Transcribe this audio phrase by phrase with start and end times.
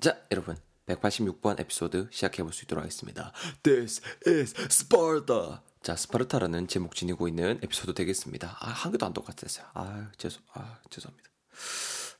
[0.00, 0.56] 자, 여러분.
[0.86, 3.32] 186번 에피소드 시작해볼 수 있도록 하겠습니다.
[3.62, 5.58] This is Sparta!
[5.82, 8.56] 자, 스파르타라는 제목 지니고 있는 에피소드 되겠습니다.
[8.60, 9.66] 아, 한 개도 안 똑같았어요.
[9.74, 11.28] 아, 죄송, 아, 죄송합니다.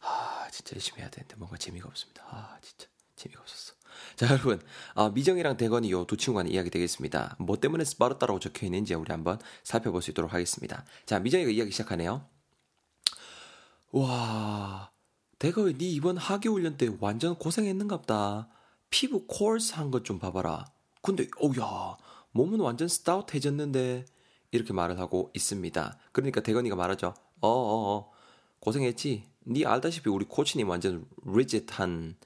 [0.00, 2.24] 아, 진짜 열심히 해야 되는데 뭔가 재미가 없습니다.
[2.28, 3.74] 아, 진짜 재미가 없었어.
[4.16, 4.60] 자, 여러분.
[4.94, 7.36] 아, 미정이랑 대건이 요 두 친구 간의 이야기 되겠습니다.
[7.38, 10.84] 뭐 때문에 스파르타라고 적혀 있는지 우리 한번 살펴볼 수 있도록 하겠습니다.
[11.06, 12.28] 자, 미정이가 이야기 시작하네요.
[13.92, 14.90] 와,
[15.38, 18.48] 대건이 이번 하교 훈련 때 완전 고생했는갑다.
[18.90, 20.66] 피부 coarse 한 것 좀 봐봐라.
[21.02, 21.96] 근데 어야
[22.32, 24.04] 몸은 완전 stout해졌는데
[24.50, 25.98] 이렇게 말을 하고 있습니다.
[26.12, 27.14] 그러니까 대건이가 말하죠.
[27.40, 28.10] 어어어 어,
[28.60, 29.24] 고생했지.
[29.46, 32.16] 니 알다시피 우리 코치님 완전 리짓한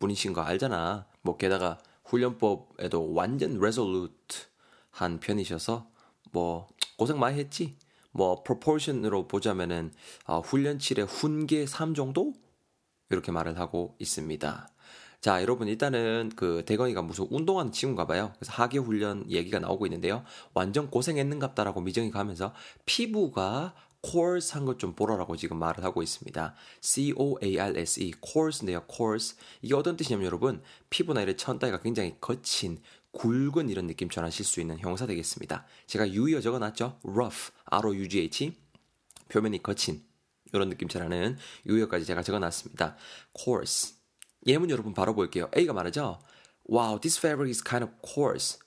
[0.00, 1.06] 분이신 거 알잖아.
[1.22, 5.86] 뭐 게다가 훈련법에도 완전 resolute한 편이셔서
[6.32, 6.66] 뭐
[6.98, 7.76] 고생 많이 했지.
[8.10, 9.92] 뭐 프로포션으로 보자면은
[10.24, 12.32] 어, 훈련칠의 훈계 3 정도
[13.10, 14.68] 이렇게 말을 하고 있습니다.
[15.20, 18.32] 자, 여러분 일단은 그 대건이가 무슨 운동하는 친구인가 봐요.
[18.38, 20.24] 그래서 하계 훈련 얘기가 나오고 있는데요.
[20.54, 26.54] 완전 고생했는갑다라고 미정이가 하면서 피부가 course 한것 좀 보라라고 지금 말을 하고 있습니다.
[26.80, 29.36] C-O-A-R-S-E, course인데요, course.
[29.62, 32.78] 이게 어떤 뜻이냐면 여러분, 피부나 이런 천다이가 굉장히 거친,
[33.12, 35.66] 굵은 이런 느낌 전하실 수 있는 형사 되겠습니다.
[35.86, 37.00] 제가 유의어 적어놨죠?
[37.04, 38.52] rough, R-O-U-G-H,
[39.28, 40.04] 표면이 거친,
[40.56, 42.96] 이런 느낌 전하는 유의어까지 제가 적어놨습니다.
[43.38, 43.96] coarse.
[44.46, 45.50] 예문 여러분 바로 볼게요.
[45.56, 46.18] A가 말하죠.
[46.68, 48.58] Wow, this fabric is kind of coarse.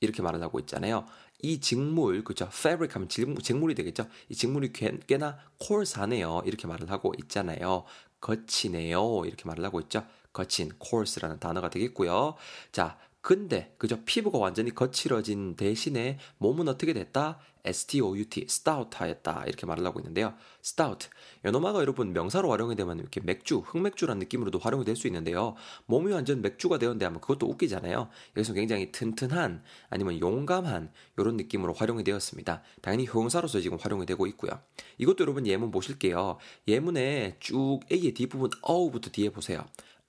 [0.00, 1.06] 이렇게 말을 하고 있잖아요.
[1.42, 2.48] 이 직물, 그죠?
[2.52, 4.06] fabric 하면 직물, 이 되겠죠?
[4.28, 6.42] 이 직물이 꽤, 꽤나 coarse하네요.
[6.44, 7.84] 이렇게 말을 하고 있잖아요.
[8.20, 9.24] 거치네요.
[9.26, 10.06] 이렇게 말을 하고 있죠?
[10.32, 12.36] 거친, coarse라는 단어가 되겠고요.
[12.70, 17.38] 자, 근데 그저 피부가 완전히 거칠어진 대신에 몸은 어떻게 됐다?
[17.64, 20.34] STOUT, stout하였다 이렇게 말을 하고 있는데요.
[20.62, 21.08] stout,
[21.44, 25.54] 요놈아가 여러분 명사로 활용이 되면 이렇게 맥주, 흑맥주라는 느낌으로도 활용이 될 수 있는데요.
[25.86, 28.08] 몸이 완전 맥주가 되었는데 하면 그것도 웃기잖아요.
[28.36, 32.62] 여기서 굉장히 튼튼한 아니면 용감한 이런 느낌으로 활용이 되었습니다.
[32.82, 34.50] 당연히 형용사로서 지금 활용이 되고 있고요.
[34.98, 36.38] 이것도 여러분 예문 보실게요.
[36.68, 39.64] 예문에 쭉 A의 뒷부분 어우부터 뒤에 보세요.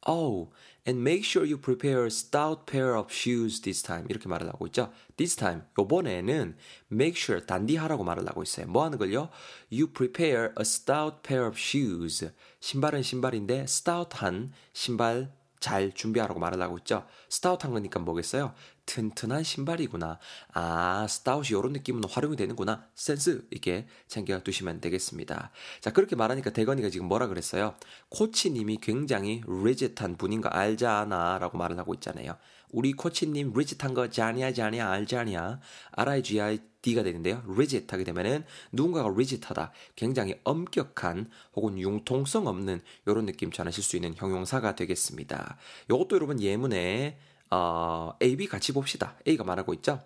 [0.06, 0.52] Oh,
[0.86, 4.06] and make sure you prepare a stout pair of shoes this time.
[4.10, 4.92] 이렇게 말을 하고 있죠.
[5.16, 6.58] This time, 요번에는
[6.92, 8.68] make sure, 단디하라고 말을 하고 있어요.
[8.68, 9.30] 뭐 하는 걸요?
[9.72, 12.30] You prepare a stout pair of shoes.
[12.60, 15.32] 신발은 신발인데 stout한 신발
[15.64, 17.06] 잘 준비하라고 말을 하고 있죠.
[17.30, 18.54] 스타웃한 거니까 뭐겠어요?
[18.86, 20.20] 튼튼한 신발이구나.
[20.54, 22.88] 아, 스타웃이 이런 느낌은 활용이 되는구나.
[22.96, 25.52] 센스 있게 챙겨 두시면 되겠습니다.
[25.82, 27.76] 자, 그렇게 말하니까 대건이가 지금 뭐라 그랬어요?
[28.10, 32.38] 코치님이 굉장히 리짓한 분인가 알잖아 라고 말을 하고 있잖아요.
[32.74, 35.60] 우리 코치님 리짓한 거 자냐 자냐 알자냐
[35.92, 37.44] R-I-G-I-D가 되는데요.
[37.48, 39.72] rigid 하게 되면은 누군가가 rigid하다.
[39.96, 45.58] 굉장히 엄격한 혹은 융통성 없는 이런 느낌 전하실 수 있는 형용사가 되겠습니다.
[45.88, 47.20] 이것도 여러분 예문에
[47.54, 49.16] 어, A, B 같이 봅시다.
[49.28, 50.02] A가 말하고 있죠.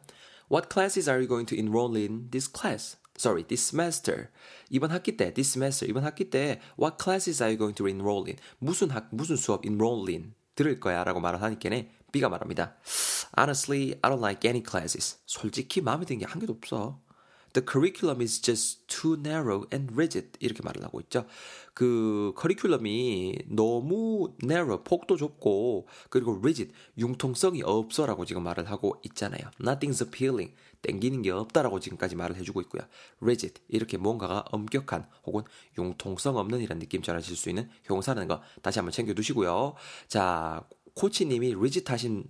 [0.52, 2.98] What classes are you going to enroll in this class?
[3.18, 4.28] Sorry, this semester.
[4.70, 8.26] 이번 학기 때, this semester, 이번 학기 때 What classes are you going to enroll
[8.28, 8.38] in?
[8.60, 10.34] 무슨 학, 무슨 수업 enroll in?
[10.56, 12.76] 들을 거야 라고 말을 하니까네 B가 말합니다.
[13.38, 15.18] Honestly, I don't like any classes.
[15.26, 17.00] 솔직히 마음에 드는 게 한 개도 없어.
[17.58, 20.28] The curriculum is just too narrow and rigid.
[20.40, 21.26] 이렇게 말을 하고 있죠.
[21.74, 29.50] 그 커리큘럼이 너무 narrow, 폭도 좁고 그리고 rigid, 융통성이 없어라고 지금 말을 하고 있잖아요.
[29.60, 30.54] Nothing's appealing.
[30.84, 32.84] 땡기는 게 없다라고 지금까지 말을 해주고 있고요.
[33.24, 35.42] rigid 이렇게 뭔가가 엄격한 혹은
[35.80, 39.74] 융통성 없는 이런 느낌 전하실 수 있는 형사라는 거 다시 한번 챙겨 두시고요.
[40.08, 40.64] 자
[40.94, 42.26] 코치님이 리짓하신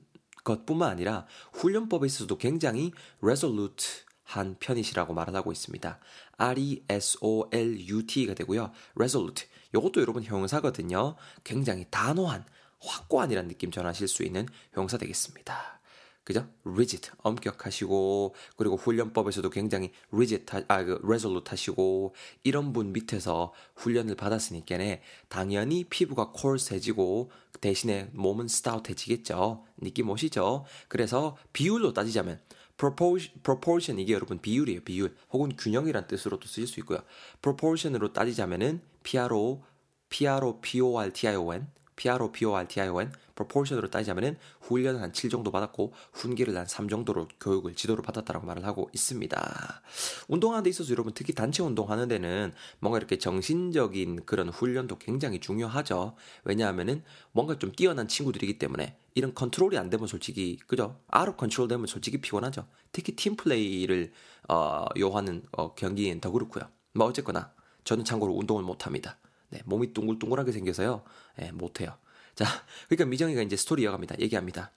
[0.45, 5.99] 것뿐만 아니라 훈련법에 있어서도 굉장히 resolute 한 편이시라고 말을 하고 있습니다.
[6.37, 8.71] R-E-S-O-L-U-T가 되고요.
[8.95, 9.47] resolute.
[9.73, 11.15] 이것도 여러분 형사거든요.
[11.45, 12.45] 굉장히 단호한,
[12.79, 15.77] 확고한이라는 느낌 전하실 수 있는 형사 되겠습니다.
[16.25, 16.45] 그죠?
[16.65, 22.13] rigid 엄격하시고 그리고 훈련법에서도 굉장히 rigid 아그 resolute 하시고
[22.43, 29.63] 이런 분 밑에서 훈련을 받았으니까네 당연히 피부가 coarse해지고 대신에 몸은 stout해지겠죠.
[29.77, 30.65] 느낌 오시죠?
[30.89, 32.41] 그래서 비율로 따지자면
[32.77, 34.81] proportion, proportion 이게 여러분 비율이에요.
[34.81, 36.99] 비율 혹은 균형이란 뜻으로도 쓰일 수 있고요.
[37.41, 39.63] proportion으로 따지자면은 PRO,
[40.09, 46.65] PRO, POR, TION PRO, POR, TION proportion으로 따지자면은 훈련을 한 7 정도 받았고 훈계를 한
[46.65, 49.81] 3 정도로 교육을 지도를 받았다라고 말을 하고 있습니다.
[50.27, 56.15] 운동하는 데 있어서 여러분 특히 단체 운동하는 데는 뭔가 이렇게 정신적인 그런 훈련도 굉장히 중요하죠.
[56.45, 60.99] 왜냐하면은 뭔가 좀 뛰어난 친구들이기 때문에 이런 컨트롤이 안 되면 솔직히 그죠?
[61.07, 62.67] out control 되면 솔직히 피곤하죠.
[62.91, 64.13] 특히 팀 플레이를
[64.47, 66.65] 어, 요하는 어, 경기엔 더 그렇고요.
[66.93, 67.51] 뭐 어쨌거나
[67.83, 69.17] 저는 참고로 운동을 못 합니다.
[69.49, 71.03] 네, 몸이 둥글둥글하게 생겨서요.
[71.37, 71.97] 네, 못 해요.
[72.35, 72.45] 자,
[72.87, 74.19] 그러니까 미정이가 이제 스토리 이어갑니다.
[74.19, 74.71] 얘기합니다.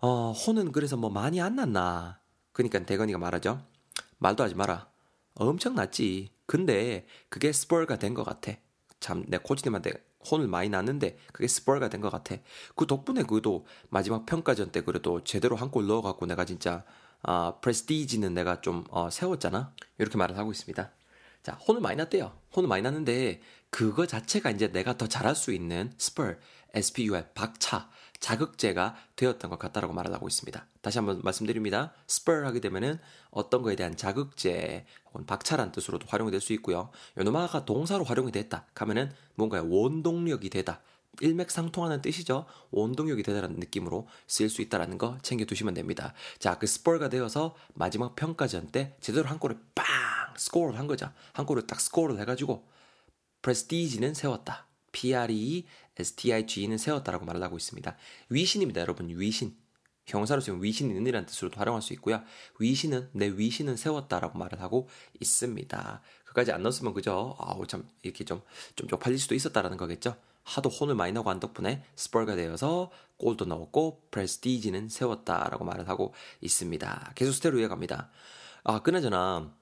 [0.00, 2.20] 어, 혼은 그래서 뭐 많이 안 났나?
[2.52, 3.64] 그러니까 대건이가 말하죠.
[4.18, 4.88] 말도 하지 마라.
[5.34, 6.30] 엄청 났지.
[6.46, 8.52] 근데 그게 스포가 된 것 같아.
[9.00, 9.92] 참, 내 코치님한테
[10.30, 12.36] 혼을 많이 났는데 그게 스포가 된 것 같아.
[12.76, 16.84] 그 덕분에 그래도 마지막 평가전 때 그래도 제대로 한 골 넣어갖고 내가 진짜
[17.22, 19.74] 아, 프레스티지는 내가 좀 어, 세웠잖아.
[19.98, 20.90] 이렇게 말을 하고 있습니다.
[21.42, 22.32] 자, 혼을 많이 났대요.
[22.54, 23.40] 혼을 많이 났는데
[23.70, 26.38] 그거 자체가 이제 내가 더 잘할 수 있는 스펄,
[26.74, 27.88] SPUL, 박차,
[28.18, 30.66] 자극제가 되었던 것 같다라고 말을 하고 있습니다.
[30.82, 31.92] 다시 한번 말씀드립니다.
[32.06, 32.98] 스펄 하게 되면은
[33.30, 36.90] 어떤 거에 대한 자극제 혹은 박차란 뜻으로도 활용이 될 수 있고요.
[37.16, 40.80] 요노마가 동사로 활용이 됐다 하면은 뭔가 원동력이 되다.
[41.20, 42.46] 일맥상통하는 뜻이죠.
[42.70, 46.14] 원동력이 되다라는 느낌으로 쓰일 수 있다라는 거 챙겨두시면 됩니다.
[46.38, 49.84] 자, 그 스포가 되어서 마지막 평가전 때 제대로 한 골을 빵
[50.36, 51.10] 스코어를 한 거죠.
[51.32, 52.66] 한 골을 딱 스코어를 해가지고
[53.42, 54.66] 프레스티지는 세웠다.
[54.92, 57.96] P-R-E-S-T-I-G는 세웠다라고 말을 하고 있습니다.
[58.28, 59.08] 위신입니다, 여러분.
[59.08, 59.56] 위신.
[60.06, 62.22] 형사로 쓰면 위신이 있는 이라는 뜻으로도 활용할 수 있고요.
[62.58, 64.88] 위신은 내 위신은 세웠다라고 말을 하고
[65.20, 66.02] 있습니다.
[66.24, 67.36] 그까지 안 넣었으면 그죠?
[67.38, 70.16] 아우 참 이렇게 좀좀 쪽팔릴 수도 있었다라는 거겠죠.
[70.42, 77.12] 하도 혼을 많이 나고 한 덕분에 스펄가 되어서 골도 넣었고 프레스티지는 세웠다라고 말을 하고 있습니다.
[77.14, 78.10] 계속해서 이어갑니다.
[78.64, 79.54] 아 그나저나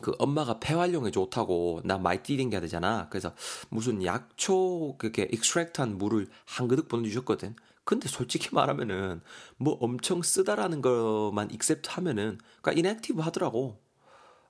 [0.00, 3.08] 그 엄마가 폐활량에 좋다고 나 많이 뛰댕겨야 되잖아.
[3.10, 3.34] 그래서
[3.68, 7.54] 무슨 약초 그렇게 extract한 물을 한 그릇 보내주셨거든.
[7.84, 9.20] 근데 솔직히 말하면은
[9.56, 13.80] 뭐 엄청 쓰다라는 것만 except 하면은 그러니까 inactive 하더라고.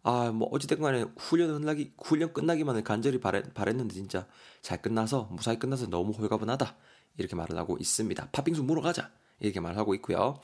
[0.04, 4.26] 아, 뭐 어찌됐건 간에 훈련 끝나기 훈련 끝나기만을 간절히 바랬, 바랬는데 진짜
[4.60, 6.76] 잘 끝나서 무사히 끝나서 너무 홀가분하다.
[7.18, 8.28] 이렇게 말을 하고 있습니다.
[8.32, 9.10] 팥빙수 물어 가자.
[9.38, 10.40] 이렇게 말하고 있고요.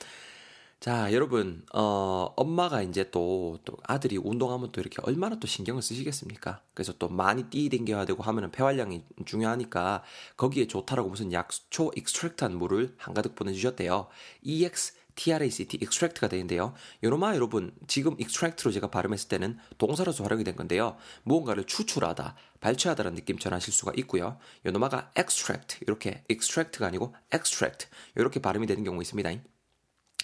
[0.79, 6.61] 자, 여러분, 어, 엄마가 이제 또, 또 아들이 운동하면 또 이렇게 얼마나 또 신경을 쓰시겠습니까?
[6.73, 10.03] 그래서 또 많이 뛰댕겨야 되고 하면은 폐활량이 중요하니까
[10.37, 14.07] 거기에 좋다라고 무슨 약초 extract한 물을 한가득 보내주셨대요.
[14.41, 16.73] EX TRACT extract가 되는데요.
[17.03, 20.95] 요놈아 여러분 지금 extract로 제가 발음했을 때는 동사로서 활용이 된 건데요.
[21.23, 24.37] 무언가를 추출하다, 발췌하다라는 느낌 전하실 수가 있고요.
[24.65, 29.58] 요노마가 extract 이렇게 extract가 아니고 extract 이렇게 발음이 되는 경우 있습니다.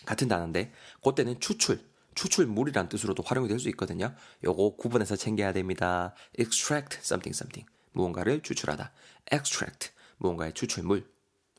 [0.06, 0.72] 같은 단어인데
[1.04, 1.80] 그때는 추출,
[2.16, 4.14] 추출물이란 뜻으로도 활용이 될 수 있거든요.
[4.44, 6.14] 요거 구분해서 챙겨야 됩니다.
[6.40, 8.92] extract something something 무언가를 추출하다.
[9.32, 11.06] extract 무언가의 추출물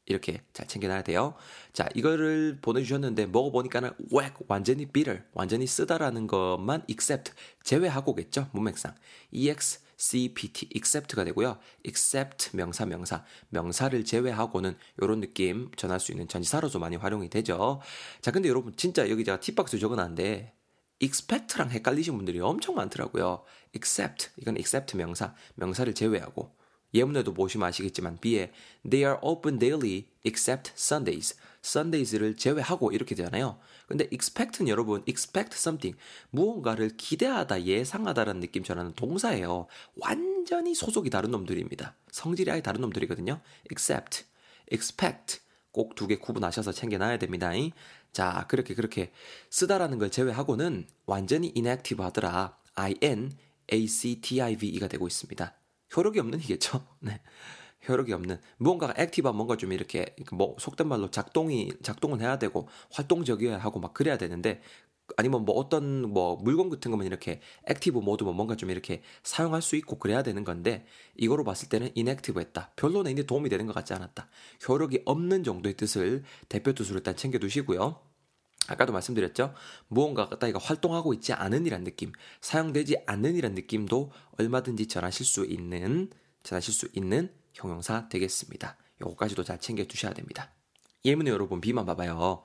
[0.06, 1.34] 이렇게 잘 챙겨놔야 돼요.
[1.72, 7.32] 자, 이거를 보내주셨는데 먹어보니까는 웩 완전히 bitter, 완전히 쓰다라는 것만 except
[7.64, 8.94] 제외하고겠죠 문맥상
[9.32, 11.58] ex CPT, except가 되고요.
[11.84, 17.80] except 명사 명사 명사를 제외하고는 이런 느낌 전할 수 있는 전치사로도 많이 활용이 되죠.
[18.20, 20.54] 자, 근데 여러분 진짜 여기 제가 팁박스 적어놨는데
[21.02, 23.44] expect랑 헷갈리신 분들이 엄청 많더라고요.
[23.74, 26.54] except 이건 except 명사 명사를 제외하고
[26.94, 28.52] 예문에도 보시면 아시겠지만 B에
[28.88, 31.36] They are open daily except Sundays.
[31.64, 33.58] Sundays를 제외하고 이렇게 되잖아요.
[33.88, 35.98] 근데 expect는 여러분 expect something
[36.30, 39.66] 무언가를 기대하다 예상하다라는 느낌 전하는 동사예요.
[39.96, 41.96] 완전히 소속이 다른 놈들입니다.
[42.12, 43.40] 성질이 아예 다른 놈들이거든요.
[43.70, 44.24] except,
[44.72, 45.40] expect
[45.72, 47.50] 꼭 두 개 구분하셔서 챙겨놔야 됩니다.
[48.12, 49.12] 자 그렇게 그렇게
[49.50, 52.56] 쓰다라는 걸 제외하고는 완전히 inactive 하더라.
[52.76, 55.54] inactive가 되고 있습니다.
[55.94, 56.86] 효력이 없는 이겠죠.
[57.00, 57.20] 네.
[57.88, 63.58] 효력이 없는 무언가가 액티브한 뭔가 좀 이렇게 뭐 속된 말로 작동이 작동을 해야 되고 활동적이어야
[63.58, 64.60] 하고 막 그래야 되는데
[65.16, 69.76] 아니면 뭐 어떤 뭐 물건 같은 거면 이렇게 active mode면 뭔가 좀 이렇게 사용할 수
[69.76, 70.84] 있고 그래야 되는 건데
[71.16, 72.72] 이거로 봤을 때는 inactive했다.
[72.76, 74.28] 별로 내한테 도움이 되는 것 같지 않았다.
[74.68, 78.00] 효력이 없는 정도의 뜻을 대표 뜻으로 일단 챙겨 두시고요.
[78.68, 79.54] 아까도 말씀드렸죠.
[79.88, 86.10] 무언가가 따위가 활동하고 있지 않은 이란 느낌, 사용되지 않는 이란 느낌도 얼마든지 전하실 수 있는,
[86.42, 88.76] 전하실 수 있는 형용사 되겠습니다.
[89.00, 90.50] 요거까지도 잘 챙겨 두셔야 됩니다.
[91.04, 92.42] 예문에 여러분 비만 봐봐요.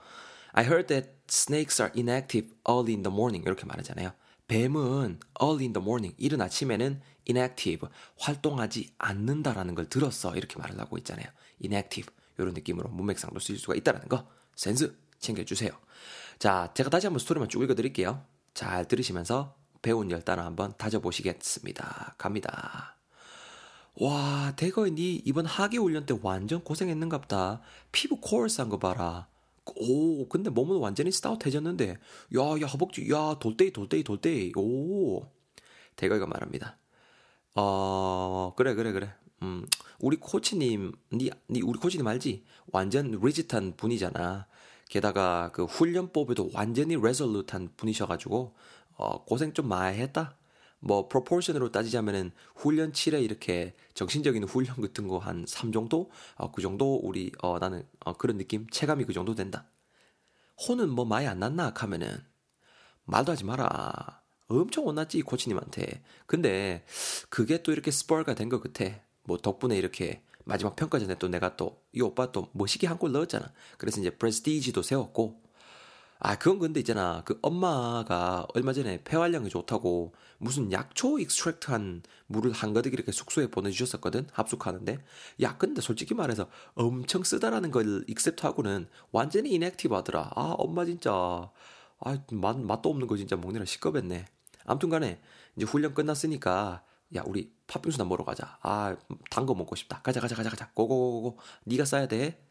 [0.53, 3.45] I heard that snakes are inactive early in the morning.
[3.45, 4.11] 이렇게 말하잖아요.
[4.47, 7.87] 뱀은 early in the morning, 이른 아침에는 inactive,
[8.19, 10.35] 활동하지 않는다라는 걸 들었어.
[10.35, 11.25] 이렇게 말을 하고 있잖아요.
[11.63, 12.13] inactive.
[12.37, 14.27] 이런 느낌으로 문맥상도 쓰일 수가 있다라는 거.
[14.55, 15.71] 센스 챙겨주세요.
[16.41, 18.25] 자, 제가 다시 한번 스토리만 쭉 읽어드릴게요.
[18.55, 22.15] 잘 들으시면서 배운 열 단어 한번 다져보시겠습니다.
[22.17, 22.97] 갑니다.
[23.99, 27.61] 와, 대거이 니 이번 하계 훈련 때 완전 고생했는갑다.
[27.91, 29.27] 피부 코얼스한 거 봐라.
[29.75, 34.53] 오, 근데 몸은 완전히 스타웃해졌는데, 야, 야, 허벅지, 야, 돌대이, 돌대이, 돌대이.
[34.55, 35.21] 오.
[35.95, 36.75] 대거이가 말합니다.
[37.53, 39.13] 어, 그래, 그래, 그래.
[39.43, 39.67] 음,
[39.99, 42.43] 우리 코치님, 니, 니, 우리 코치님 알지?
[42.71, 44.47] 완전 리짓한 분이잖아.
[44.91, 48.55] 게다가 그 훈련법에도 완전히 레솔루트한 분이셔가지고
[48.97, 50.35] 어, 고생 좀 많이 했다.
[50.81, 56.11] 뭐 프로포션으로 따지자면은 훈련 7에 이렇게 정신적인 훈련 같은 거 한 3 정도?
[56.35, 59.65] 어, 그 정도 우리 어 나는 어, 그런 느낌 체감이 그 정도 된다.
[60.67, 62.23] 혼은 뭐 많이 안 났나 하면은
[63.05, 64.21] 말도 하지 마라.
[64.47, 66.03] 엄청 혼났지 코치님한테.
[66.27, 66.83] 근데
[67.29, 68.85] 그게 또 이렇게 스포가 된 것 같아.
[69.23, 73.51] 뭐 덕분에 이렇게 마지막 평가전에 또 내가 또 이 오빠 또 멋있게 한 골 넣었잖아.
[73.77, 75.41] 그래서 이제 프레스티지도 세웠고
[76.23, 77.23] 아, 그건 근데 있잖아.
[77.25, 84.27] 그 엄마가 얼마 전에 폐활량이 좋다고 무슨 약초 extract한 물을 한가득 이렇게 숙소에 보내주셨었거든.
[84.31, 84.99] 합숙하는데.
[85.41, 90.31] 야, 근데 솔직히 말해서 엄청 쓰다라는 걸 except하고는 완전히 inactive 하더라.
[90.35, 91.11] 아, 엄마 진짜.
[91.99, 94.25] 아, 맛, 맛도 없는 거 진짜 먹느라 식겁했네.
[94.65, 95.19] 아무튼 간에
[95.55, 96.83] 이제 훈련 끝났으니까
[97.15, 98.57] 야, 우리 팥빙수 나 먹으러 가자.
[98.61, 98.95] 아,
[99.29, 100.01] 단 거 먹고 싶다.
[100.01, 100.69] 가자, 가자, 가자, 가자.
[100.73, 101.39] go go go go.
[101.65, 102.45] 네가 쏴야 돼.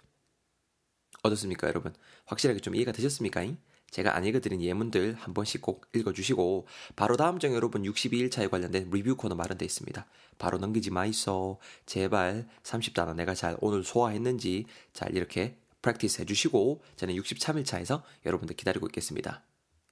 [1.22, 1.94] 어떻습니까, 여러분?
[2.24, 3.44] 확실하게 좀 이해가 되셨습니까?
[3.90, 9.16] 제가 안 읽어드린 예문들 한 번씩 꼭 읽어주시고 바로 다음 장 여러분 62일차에 관련된 리뷰
[9.16, 10.06] 코너 마련되어 있습니다.
[10.38, 11.58] 바로 넘기지 마이소.
[11.86, 19.42] 제발 30단어 내가 잘 오늘 소화했는지 잘 이렇게 practice 해주시고 저는 63일차에서 여러분들 기다리고 있겠습니다.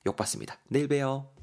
[0.07, 0.59] 욕 봤습니다.
[0.69, 1.38] 내일 봬요.